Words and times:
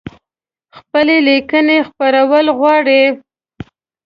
خپلي 0.77 1.17
لیکنۍ 1.27 1.79
خپرول 1.89 2.45
غواړی؟ 2.59 3.03